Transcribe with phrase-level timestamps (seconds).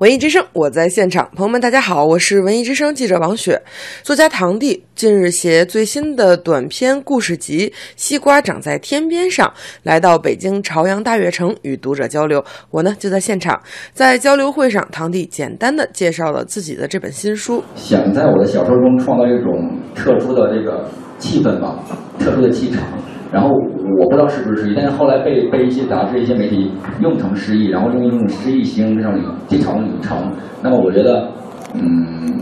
[0.00, 1.28] 文艺之声，我在现场。
[1.34, 3.60] 朋友们，大家好，我是文艺之声记者王雪。
[4.04, 9.44] 作家唐棣近日携最新的短篇故事集《西瓜长在天边上》
[9.82, 12.44] 来到北京朝阳大悦城与读者交流。
[12.70, 13.60] 我呢就在现场，
[13.92, 17.64] 在交流会上，唐棣简单的介绍了自己的这本新书。
[17.74, 20.88] 想在我的小说中创造一种特殊的这个
[21.18, 21.76] 气氛吧，
[22.20, 22.84] 特殊的气场。
[23.32, 26.70] 然后我不知道是不是失忆，但是后来被被一些杂志、一些媒体
[27.00, 30.32] 用成失忆，然后用一种诗意形容这种这场旅程。
[30.62, 31.28] 那么我觉得，
[31.74, 32.40] 嗯，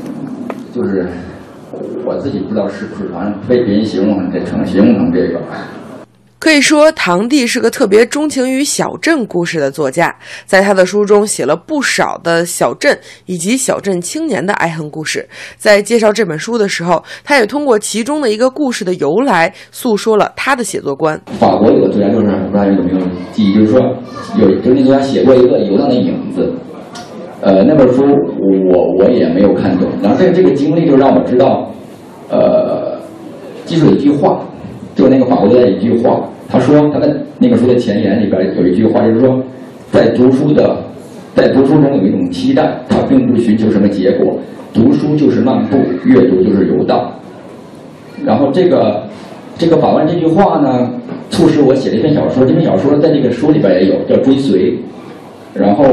[0.73, 1.07] 就是
[2.05, 5.41] 我自己不知道是不是，反正被别人形容成形容成这个。
[6.39, 10.15] 可以说，堂弟是个特别钟情于小镇故事的作家，
[10.45, 15.27] 在他的书中写了不少的小镇以及小镇青年的爱恨故事。
[15.57, 21.19] 在介绍这本书的时候，他也通过其中的一个故事的由来，诉说了他的写作观。
[21.39, 23.01] 法国有个作家，就是不知道有没有
[23.33, 23.81] 记忆，就是说
[24.39, 26.53] 有有那作家写过一个游荡的影子，
[27.41, 29.91] 呃，那本书我我也没有看懂。
[30.03, 31.73] 然后这这个经历就让我知道，
[32.29, 33.01] 呃，
[33.65, 34.45] 记住一句话，
[34.97, 36.29] 就那个法国作家一句话。
[36.49, 39.43] 他说，他的那个书的前言里边有一句话，就是说，
[39.91, 40.77] 在读书的，
[41.35, 44.39] 在读书中有一种期待，他并不寻求什么结果，
[44.73, 47.11] 读书就是漫步，阅读就是游荡。
[48.25, 49.03] 然后这个
[49.59, 50.89] 这个法官这句话呢，
[51.31, 54.71] 促使我写了一篇小说，这篇小说在这个书里边也有，叫《追随》。
[55.53, 55.85] 然后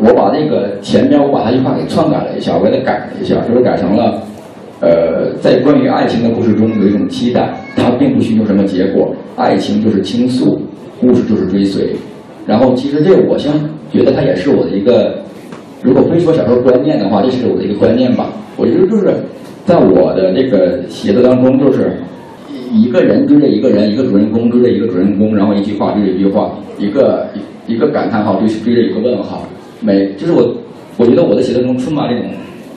[0.00, 4.20] 我把那个前面我把他句话给篡改了一下，我给他改了一下，就是改成了。
[4.80, 10.58] 呃，在关于爱情的故事中有一种期待，它并不寻求什么结果，爱情就是倾诉，
[10.98, 11.94] 故事就是追随。
[12.46, 13.52] 然后，其实这我先
[13.92, 15.14] 觉得它也是我的一个，
[15.82, 18.30] 如果非说小说观念的话，这是我的一个观念吧。
[18.56, 19.12] 我觉得就是
[19.66, 21.92] 在我的这个写作当中，就是
[22.72, 27.28] 一个人追着一个人，一个主人公追着一个主人公，然后一句话追着一句话，一个
[27.66, 29.46] 一个感叹号追追着一个问号。
[29.80, 30.54] 每就是我，
[30.96, 32.30] 我觉得我的写作中充满这种。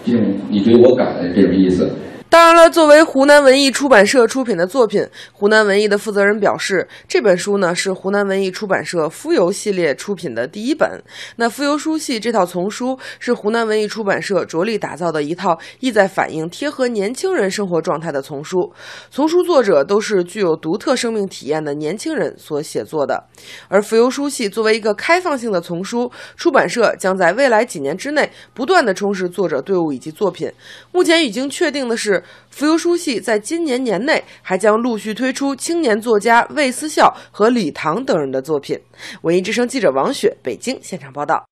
[0.06, 1.90] 这种你追我赶的这种意思。
[2.34, 10.99] 当然了，作为湖南文艺出版社出品的作品，湖南文艺的负责人表示，这本书呢是湖南文艺出版社浮游系列出品的第一本。
[11.36, 18.73] 那浮游书系这套丛书是湖南文艺出版社着力打造的一套意在反映贴合年轻人生活状态的丛书。
[19.11, 23.23] 丛书作者都是具有独特生命体验的年轻人所写作的。
[23.67, 30.52] 而浮游书系作为一个开放性的丛书，出版社将在未来几年之内不断的充实作者队伍以及作品。
[30.92, 32.23] 目前已经确定的是。
[32.50, 38.80] 浮游书系在今年年内还将陆续推出青年作家魏思孝和李唐等人的作品。
[39.22, 41.44] 文艺之声记者王雪北京现场报道。